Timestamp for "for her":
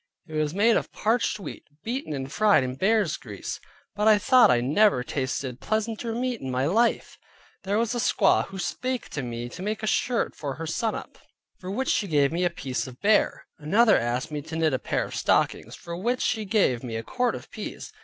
10.35-10.65